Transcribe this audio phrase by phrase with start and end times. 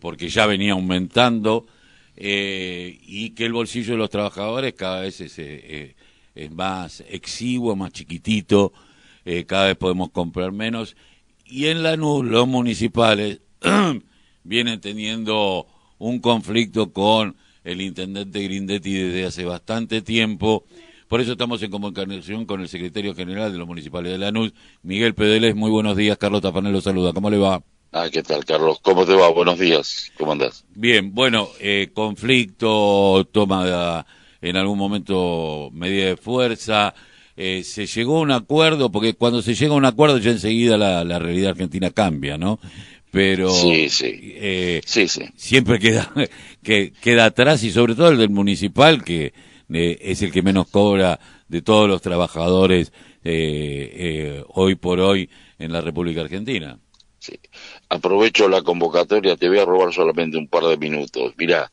[0.00, 1.66] porque ya venía aumentando
[2.16, 8.72] y que el bolsillo de los trabajadores cada vez es, es más exiguo, más chiquitito,
[9.46, 10.96] cada vez podemos comprar menos
[11.50, 13.40] y en Lanús los municipales
[14.44, 15.66] vienen teniendo
[15.98, 20.64] un conflicto con el intendente Grindetti desde hace bastante tiempo.
[21.08, 25.14] Por eso estamos en comunicación con el secretario general de los municipales de Lanús, Miguel
[25.14, 25.56] Pedeles.
[25.56, 27.12] Muy buenos días, Carlos Tafanel lo saluda.
[27.12, 27.62] ¿Cómo le va?
[27.92, 28.78] Ah, ¿qué tal, Carlos?
[28.82, 29.30] ¿Cómo te va?
[29.30, 30.12] Buenos días.
[30.18, 30.64] ¿Cómo andás?
[30.74, 34.04] Bien, bueno, eh, conflicto, toma
[34.40, 36.94] en algún momento medida de fuerza,
[37.36, 40.76] eh, se llegó a un acuerdo, porque cuando se llega a un acuerdo ya enseguida
[40.76, 42.58] la, la realidad argentina cambia, ¿no?
[43.10, 44.34] Pero sí, sí.
[44.34, 45.22] Eh, sí, sí.
[45.36, 46.12] siempre queda,
[46.62, 49.32] que, queda atrás y sobre todo el del municipal, que
[49.72, 51.18] eh, es el que menos cobra
[51.48, 52.92] de todos los trabajadores
[54.48, 56.78] hoy por hoy en la República Argentina.
[57.28, 57.38] Sí.
[57.90, 61.34] Aprovecho la convocatoria, te voy a robar solamente un par de minutos.
[61.36, 61.70] Mira,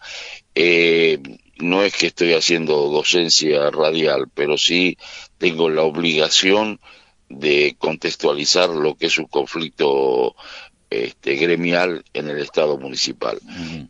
[0.53, 1.19] eh,
[1.59, 4.97] no es que estoy haciendo docencia radial, pero sí
[5.37, 6.79] tengo la obligación
[7.29, 10.35] de contextualizar lo que es un conflicto
[10.89, 13.39] este, gremial en el Estado municipal.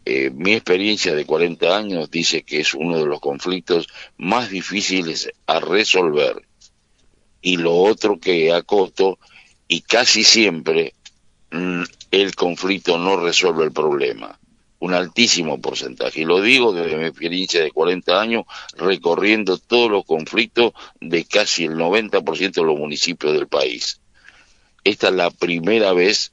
[0.06, 5.32] Eh, mi experiencia de 40 años dice que es uno de los conflictos más difíciles
[5.48, 6.48] a resolver.
[7.42, 9.20] Y lo otro que acoto,
[9.67, 10.94] y casi siempre
[12.11, 14.38] el conflicto no resuelve el problema
[14.80, 16.22] un altísimo porcentaje.
[16.22, 18.45] Y lo digo desde mi experiencia de 40 años,
[18.78, 24.00] recorriendo todos los conflictos de casi el 90% de los municipios del país.
[24.83, 26.31] Esta es la primera vez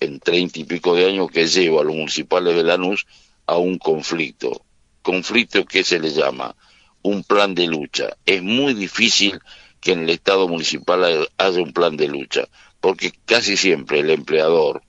[0.00, 3.06] en treinta y pico de años que llevo a los municipales de Lanús
[3.46, 4.62] a un conflicto.
[5.02, 6.54] Conflicto que se le llama
[7.02, 8.16] un plan de lucha.
[8.26, 9.40] Es muy difícil
[9.80, 12.48] que en el Estado municipal haya un plan de lucha,
[12.84, 14.82] porque casi siempre el empleador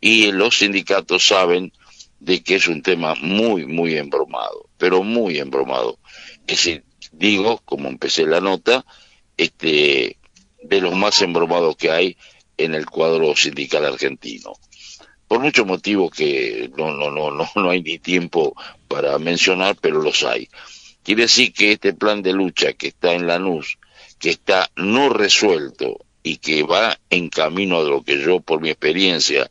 [0.00, 1.70] y los sindicatos saben
[2.18, 5.98] de que es un tema muy, muy embromado, pero muy embromado.
[6.46, 8.86] Es decir, digo, como empecé la nota,
[9.36, 10.16] este,
[10.62, 12.16] de los más embromados que hay
[12.56, 14.54] en el cuadro sindical argentino.
[15.28, 18.56] Por muchos motivos que no, no, no, no, no hay ni tiempo
[18.88, 20.48] para mencionar, pero los hay.
[21.02, 23.76] Quiere decir que este plan de lucha que está en la NUS,
[24.18, 28.70] que está no resuelto y que va en camino a lo que yo, por mi
[28.70, 29.50] experiencia,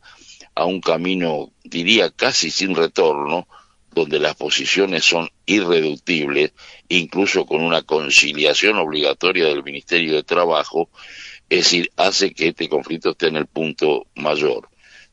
[0.54, 3.46] a un camino, diría, casi sin retorno,
[3.94, 6.52] donde las posiciones son irreductibles,
[6.88, 10.88] incluso con una conciliación obligatoria del Ministerio de Trabajo,
[11.48, 14.68] es decir, hace que este conflicto esté en el punto mayor.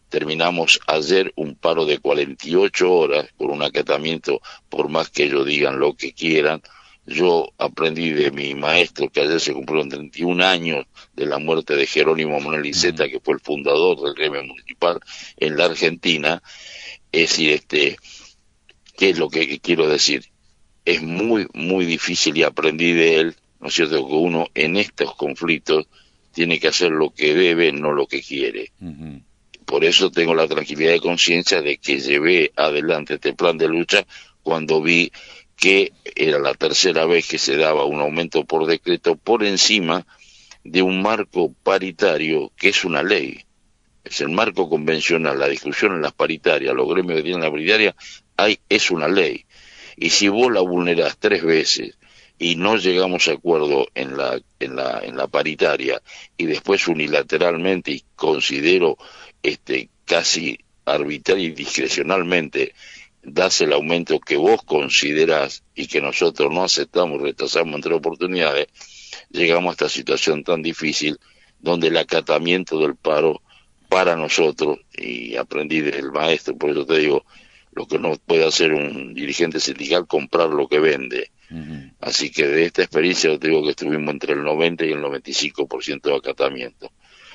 [0.07, 5.79] Terminamos ayer un paro de 48 horas por un acatamiento, por más que ellos digan
[5.79, 6.61] lo que quieran,
[7.09, 11.87] yo aprendí de mi maestro que ayer se cumplieron 31 años de la muerte de
[11.87, 14.99] Jerónimo Moneliceta, que fue el fundador del gremio municipal
[15.37, 16.41] en la Argentina.
[17.11, 17.97] Es decir, este,
[18.97, 20.25] ¿qué es lo que quiero decir?
[20.85, 25.15] Es muy, muy difícil y aprendí de él, ¿no es cierto?, que uno en estos
[25.15, 25.87] conflictos
[26.31, 28.71] tiene que hacer lo que debe, no lo que quiere.
[29.65, 34.05] Por eso tengo la tranquilidad de conciencia de que llevé adelante este plan de lucha
[34.41, 35.11] cuando vi
[35.59, 40.05] que era la tercera vez que se daba un aumento por decreto por encima
[40.63, 43.43] de un marco paritario que es una ley.
[44.03, 47.95] Es el marco convencional, la discusión en las paritarias, los gremios que tienen la paritaria,
[48.37, 49.45] hay, es una ley.
[49.97, 51.97] Y si vos la vulnerás tres veces
[52.39, 56.01] y no llegamos a acuerdo en la, en la, en la paritaria
[56.37, 58.97] y después unilateralmente y considero
[59.43, 62.73] este, casi arbitraria y discrecionalmente
[63.23, 68.67] das el aumento que vos considerás y que nosotros no aceptamos, rechazamos entre oportunidades,
[69.29, 71.19] llegamos a esta situación tan difícil
[71.59, 73.41] donde el acatamiento del paro
[73.89, 77.25] para nosotros, y aprendí del maestro, por eso te digo,
[77.73, 81.31] lo que no puede hacer un dirigente sindical, comprar lo que vende.
[81.99, 86.01] Así que de esta experiencia te digo que estuvimos entre el 90 y el 95%
[86.01, 86.91] de acatamiento,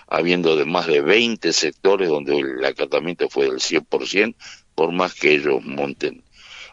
[0.07, 4.37] habiendo de más de 20 sectores donde el acatamiento fue del 100%,
[4.75, 6.23] por más que ellos monten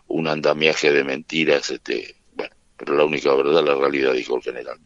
[0.07, 4.77] un andamiaje de mentiras, este, bueno, pero la única verdad la realidad, dijo el general.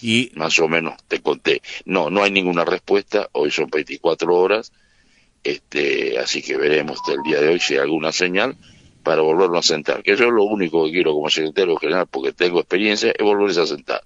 [0.00, 1.62] Y más o menos te conté.
[1.84, 4.72] No, no hay ninguna respuesta, hoy son 24 horas,
[5.44, 8.56] este, así que veremos el día de hoy si hay alguna señal
[9.02, 12.60] para volverlo a sentar, que yo lo único que quiero como secretario general, porque tengo
[12.60, 14.02] experiencia, es volverse a sentar,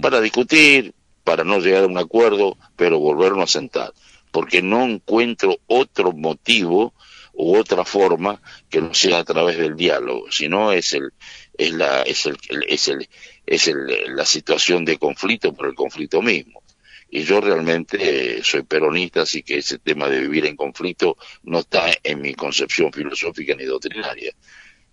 [0.00, 3.92] para discutir, para no llegar a un acuerdo, pero volverlo a sentar,
[4.32, 6.92] porque no encuentro otro motivo
[7.36, 11.12] u otra forma que no sea a través del diálogo, sino es el
[11.56, 12.36] es la es el,
[12.68, 13.08] es el
[13.46, 16.62] es el, la situación de conflicto por el conflicto mismo,
[17.08, 21.86] y yo realmente soy peronista, así que ese tema de vivir en conflicto no está
[22.02, 24.32] en mi concepción filosófica ni doctrinaria.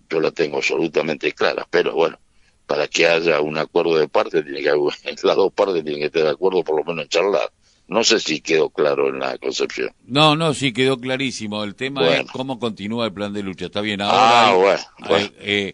[0.09, 2.19] Yo la tengo absolutamente clara, pero bueno,
[2.67, 4.69] para que haya un acuerdo de parte, tiene que
[5.23, 7.51] las dos partes tienen que estar de acuerdo por lo menos en charlar.
[7.93, 9.91] No sé si quedó claro en la concepción.
[10.07, 11.63] No, no, sí quedó clarísimo.
[11.63, 13.65] El tema es cómo continúa el plan de lucha.
[13.65, 14.79] Está bien, ahora.
[14.97, 15.73] Ah, bueno, eh,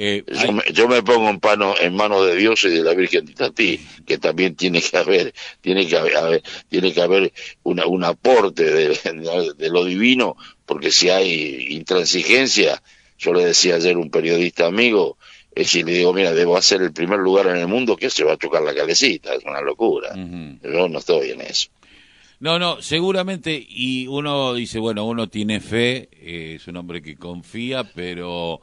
[0.00, 0.24] eh,
[0.72, 3.80] yo, me, pongo en, pano, en manos de Dios y de la Virgen de Tati,
[4.06, 7.32] que también tiene que haber, tiene que haber, tiene que haber
[7.64, 12.80] una, un aporte de, de, lo divino, porque si hay intransigencia,
[13.18, 15.18] yo le decía ayer a un periodista amigo,
[15.64, 18.34] si le digo, mira, debo hacer el primer lugar en el mundo, que se va
[18.34, 20.14] a chocar la calecita, es una locura.
[20.14, 21.68] Yo no estoy en eso.
[22.40, 27.16] No, no, seguramente, y uno dice, bueno, uno tiene fe, eh, es un hombre que
[27.16, 28.60] confía, pero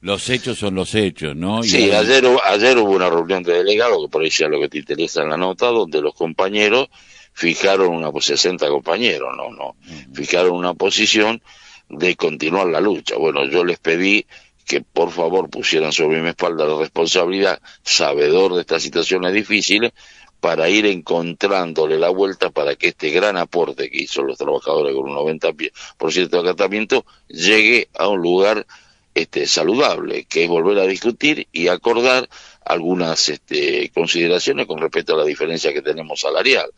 [0.00, 1.64] los hechos son los hechos, ¿no?
[1.64, 4.78] sí, ayer, ayer hubo una reunión de delegados, que por ahí sea lo que te
[4.78, 6.88] interesa en la nota, donde los compañeros
[7.32, 9.74] fijaron una, 60 compañeros, no, no,
[10.12, 11.42] fijaron una posición
[11.88, 13.16] de continuar la lucha.
[13.16, 14.26] Bueno, yo les pedí
[14.68, 19.92] que por favor pusieran sobre mi espalda la responsabilidad, sabedor de estas situaciones difíciles,
[20.40, 25.08] para ir encontrándole la vuelta para que este gran aporte que hizo los trabajadores con
[25.08, 28.66] un 90% de acatamiento llegue a un lugar
[29.14, 32.28] este, saludable, que es volver a discutir y acordar
[32.64, 36.70] algunas este, consideraciones con respecto a la diferencia que tenemos salarial.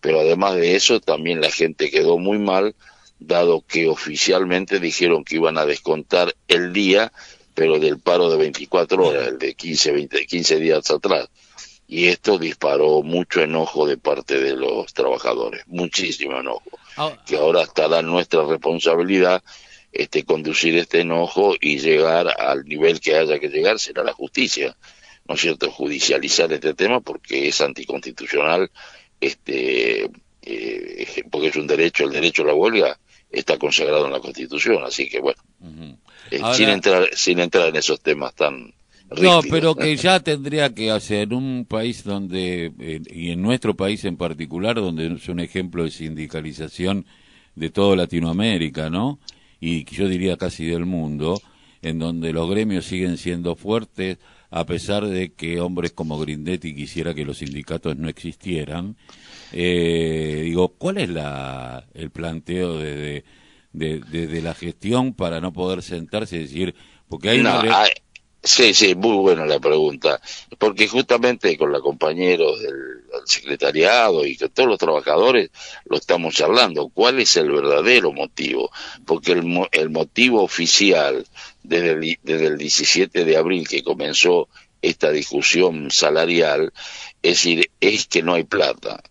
[0.00, 2.74] Pero además de eso, también la gente quedó muy mal,
[3.18, 7.12] dado que oficialmente dijeron que iban a descontar el día,
[7.54, 11.28] pero del paro de 24 horas, el de 15, 20, 15 días atrás.
[11.86, 16.62] Y esto disparó mucho enojo de parte de los trabajadores, muchísimo enojo,
[16.96, 17.16] ah.
[17.26, 19.42] que ahora estará nuestra responsabilidad
[19.94, 24.76] este, conducir este enojo y llegar al nivel que haya que llegar, será la justicia,
[25.26, 28.72] ¿no es cierto?, judicializar este tema porque es anticonstitucional,
[29.20, 30.10] este,
[30.46, 32.98] eh, porque es un derecho, el derecho a la huelga
[33.30, 35.40] está consagrado en la Constitución, así que bueno,
[36.30, 38.72] eh, sin, entrar, sin entrar en esos temas tan...
[39.20, 44.04] No, pero que ya tendría que hacer un país donde, eh, y en nuestro país
[44.04, 47.06] en particular, donde es un ejemplo de sindicalización
[47.54, 49.18] de toda Latinoamérica, ¿no?
[49.64, 51.40] y yo diría casi del mundo,
[51.80, 54.18] en donde los gremios siguen siendo fuertes
[54.56, 58.96] a pesar de que hombres como Grindetti quisiera que los sindicatos no existieran.
[59.50, 63.24] Eh, digo, ¿cuál es la, el planteo de,
[63.72, 66.76] de, la gestión para no poder sentarse y decir,
[67.08, 67.42] porque hay
[68.44, 70.20] Sí, sí, muy buena la pregunta,
[70.58, 72.74] porque justamente con la compañeros del,
[73.24, 75.50] secretariado y con todos los trabajadores
[75.86, 76.90] lo estamos charlando.
[76.90, 78.70] ¿Cuál es el verdadero motivo?
[79.06, 81.26] Porque el, el motivo oficial
[81.64, 84.48] desde el, desde el 17 de abril que comenzó
[84.80, 86.72] esta discusión salarial,
[87.22, 89.02] es decir, es que no hay plata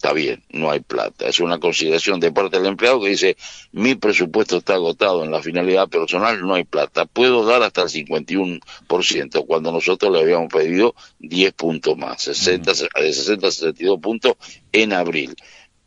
[0.00, 1.28] está bien, no hay plata.
[1.28, 3.36] Es una consideración de parte del empleado que dice,
[3.72, 7.04] mi presupuesto está agotado en la finalidad personal, no hay plata.
[7.04, 13.12] Puedo dar hasta el 51%, cuando nosotros le habíamos pedido 10 puntos más, 60, de
[13.12, 14.36] 60 a 62 puntos
[14.72, 15.36] en abril.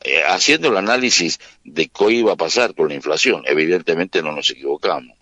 [0.04, 4.48] Eh, haciendo el análisis de qué iba a pasar con la inflación, evidentemente no nos
[4.52, 5.18] equivocamos.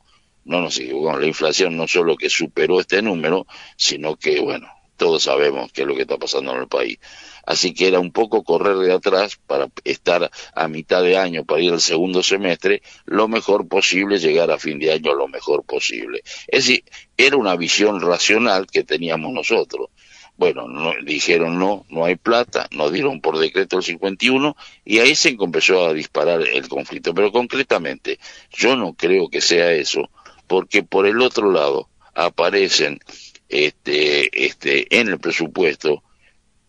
[0.45, 1.21] No nos equivocamos.
[1.21, 3.45] La inflación no solo que superó este número,
[3.77, 4.67] sino que, bueno,
[4.97, 6.99] todos sabemos qué es lo que está pasando en el país
[7.45, 11.61] así que era un poco correr de atrás para estar a mitad de año, para
[11.61, 16.21] ir al segundo semestre, lo mejor posible, llegar a fin de año lo mejor posible.
[16.47, 16.83] Es decir,
[17.17, 19.89] era una visión racional que teníamos nosotros.
[20.37, 20.65] Bueno,
[21.03, 25.85] dijeron no, no hay plata, nos dieron por decreto el 51 y ahí se empezó
[25.85, 27.13] a disparar el conflicto.
[27.13, 28.17] Pero concretamente,
[28.49, 30.09] yo no creo que sea eso,
[30.51, 32.99] porque por el otro lado aparecen
[33.47, 36.03] este, este, en el presupuesto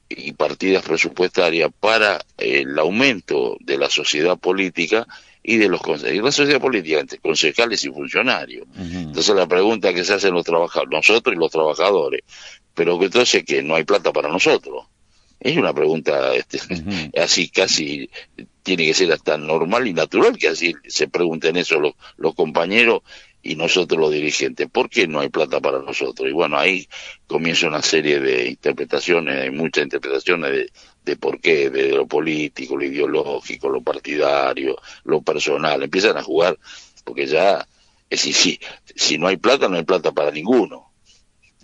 [0.08, 5.04] y partidas presupuestarias para el aumento de la sociedad política
[5.42, 8.68] y de los y la sociedad política entre concejales y funcionarios.
[8.78, 12.20] Entonces la pregunta que se hacen los trabajadores, nosotros y los trabajadores,
[12.74, 14.84] pero que entonces que no hay plata para nosotros.
[15.40, 16.60] Es una pregunta este,
[17.20, 18.08] así casi
[18.62, 23.02] tiene que ser hasta normal y natural que así se pregunten eso los, los compañeros
[23.42, 26.28] y nosotros los dirigentes, ¿por qué no hay plata para nosotros?
[26.28, 26.88] Y bueno, ahí
[27.26, 30.72] comienza una serie de interpretaciones, hay muchas interpretaciones de,
[31.04, 36.56] de por qué, de lo político, lo ideológico, lo partidario, lo personal, empiezan a jugar,
[37.04, 37.66] porque ya,
[38.08, 38.60] es si, si,
[38.94, 40.92] si no hay plata, no hay plata para ninguno.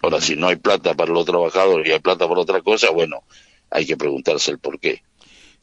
[0.02, 3.22] Ahora, si no hay plata para los trabajadores y hay plata para otra cosa, bueno,
[3.70, 5.02] hay que preguntarse el por qué.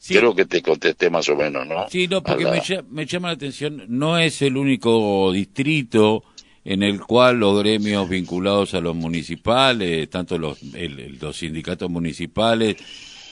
[0.06, 1.88] Creo que te contesté más o menos, ¿no?
[1.88, 2.44] Sí, no, porque
[2.90, 6.22] me, llama la atención, no es el único distrito
[6.64, 12.76] en el cual los gremios vinculados a los municipales, tanto los, los sindicatos municipales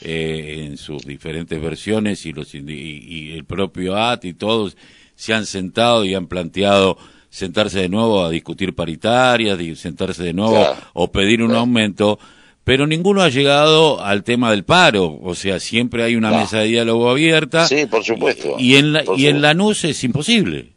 [0.01, 4.75] eh, en sus diferentes versiones y, los, y, el propio AT y todos
[5.15, 6.97] se han sentado y han planteado
[7.29, 12.19] sentarse de nuevo a discutir paritarias, sentarse de nuevo o pedir un aumento,
[12.65, 16.65] pero ninguno ha llegado al tema del paro, o sea, siempre hay una mesa de
[16.65, 17.67] diálogo abierta.
[17.67, 18.55] Sí, por supuesto.
[18.57, 20.73] Y en, la, y en Lanús es imposible.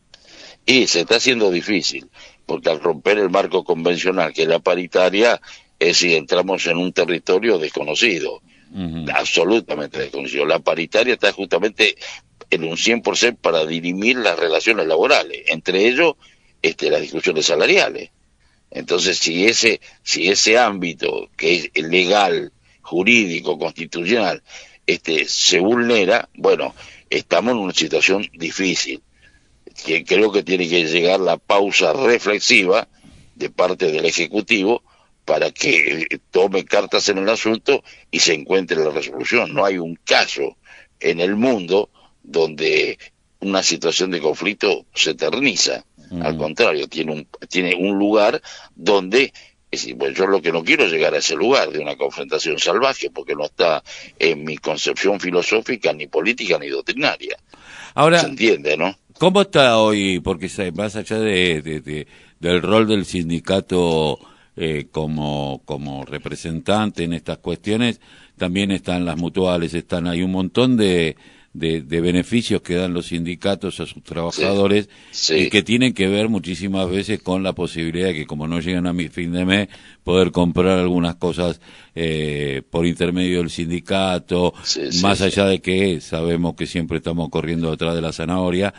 [0.67, 2.07] Y se está haciendo difícil,
[2.45, 5.41] porque al romper el marco convencional, que es la paritaria,
[5.79, 8.43] es si entramos en un territorio desconocido,
[9.15, 10.45] absolutamente desconocido.
[10.45, 11.97] La paritaria está justamente
[12.51, 16.17] en un 100% para dirimir las relaciones laborales, entre ellos
[16.61, 18.11] este, las discusiones salariales.
[18.71, 24.43] Entonces, si ese, si ese ámbito que es legal, jurídico, constitucional,
[24.87, 26.75] este, se vulnera, bueno,
[27.11, 29.03] estamos en una situación difícil.
[29.85, 32.89] Que creo que tiene que llegar la pausa reflexiva
[33.35, 34.83] de parte del Ejecutivo
[35.25, 39.53] para que tome cartas en el asunto y se encuentre la resolución.
[39.53, 40.57] No hay un caso
[41.01, 41.91] en el mundo
[42.23, 42.99] donde
[43.41, 45.85] una situación de conflicto se eterniza.
[46.21, 48.41] Al contrario, tiene un, tiene un lugar
[48.75, 49.33] donde
[49.71, 51.95] es decir, pues yo lo que no quiero es llegar a ese lugar de una
[51.97, 53.83] confrontación salvaje, porque no está
[54.19, 57.37] en mi concepción filosófica, ni política, ni doctrinaria.
[57.95, 58.97] Ahora, ¿Se entiende, no?
[59.19, 60.21] ¿Cómo está hoy?
[60.21, 62.07] Porque más allá de,
[62.41, 64.19] del rol del sindicato
[64.57, 68.01] eh, como, como representante en estas cuestiones,
[68.39, 71.17] también están las mutuales, están hay un montón de,
[71.59, 74.89] de, beneficios que dan los sindicatos a sus trabajadores
[75.31, 78.87] y que tienen que ver muchísimas veces con la posibilidad de que como no llegan
[78.87, 79.69] a mi fin de mes
[80.05, 81.61] poder comprar algunas cosas
[81.95, 84.55] eh, por intermedio del sindicato
[85.03, 88.73] más allá de que sabemos que siempre estamos corriendo detrás de la zanahoria.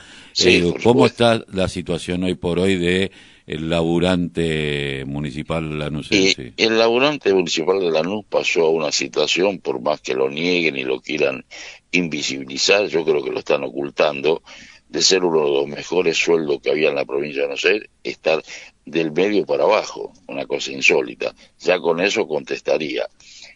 [0.43, 3.11] Eh, cómo está la situación hoy por hoy de
[3.49, 6.53] el laburante municipal lanusense.
[6.55, 10.83] el laburante municipal de Lanús pasó a una situación, por más que lo nieguen y
[10.83, 11.43] lo quieran
[11.91, 14.43] invisibilizar, yo creo que lo están ocultando,
[14.87, 17.89] de ser uno de los mejores sueldos que había en la provincia de Buenos Aires,
[18.03, 18.43] estar
[18.85, 21.33] del medio para abajo, una cosa insólita.
[21.59, 23.07] Ya con eso contestaría.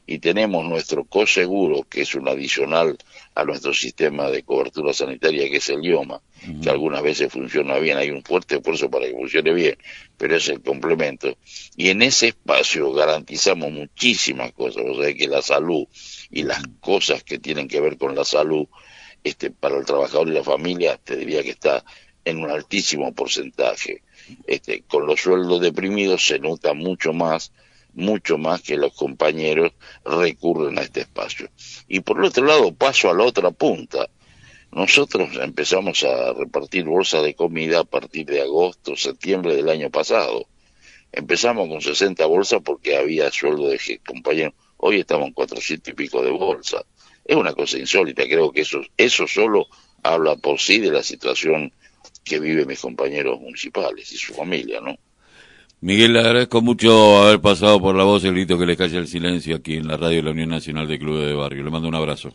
[0.06, 2.98] Y tenemos nuestro coseguro, que es un adicional
[3.36, 6.22] a nuestro sistema de cobertura sanitaria, que es el IOMA,
[6.62, 9.78] que algunas veces funciona bien, hay un fuerte esfuerzo para que funcione bien,
[10.18, 11.38] pero es el complemento.
[11.78, 15.88] Y en ese espacio garantizamos muchísimas cosas, o sea que la salud
[16.30, 18.68] y las cosas que tienen que ver con la salud,
[19.24, 21.86] este, para el trabajador y la familia, te diría que está
[22.26, 24.04] en un altísimo porcentaje.
[24.48, 27.52] Este, con los sueldos deprimidos se nota mucho más,
[27.94, 29.72] mucho más que los compañeros
[30.06, 31.50] recurren a este espacio.
[31.88, 34.10] Y por el otro lado, paso a la otra punta.
[34.72, 40.48] Nosotros empezamos a repartir bolsas de comida a partir de agosto, septiembre del año pasado.
[41.12, 46.22] Empezamos con 60 bolsas porque había sueldo de compañeros Hoy estamos en 400 y pico
[46.22, 46.84] de bolsa.
[47.24, 49.68] Es una cosa insólita, creo que eso, eso solo
[50.04, 51.72] habla por sí de la situación
[52.26, 54.98] que viven mis compañeros municipales y su familia, ¿no?
[55.84, 59.06] Miguel, le agradezco mucho haber pasado por la voz el grito que le calle el
[59.06, 61.62] silencio aquí en la radio de la Unión Nacional de Clubes de Barrio.
[61.62, 62.34] Le mando un abrazo.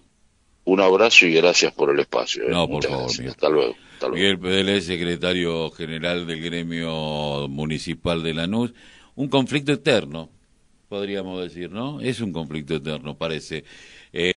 [0.64, 2.42] Un abrazo y gracias por el espacio.
[2.42, 2.50] ¿eh?
[2.50, 3.10] No, por favor.
[3.26, 3.74] Hasta luego.
[4.12, 8.74] Miguel PDL, secretario general del gremio municipal de Lanús.
[9.14, 10.28] Un conflicto eterno,
[10.90, 12.02] podríamos decir, ¿no?
[12.02, 13.64] Es un conflicto eterno, parece.